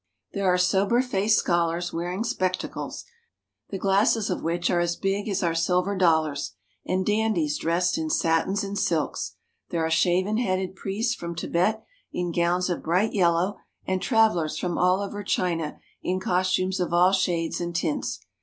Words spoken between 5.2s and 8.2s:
as our silver dollars, and dandies dressed in